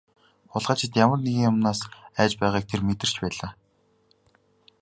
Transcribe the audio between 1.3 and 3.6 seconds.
юмнаас айж байгааг тэр мэдэрч байлаа.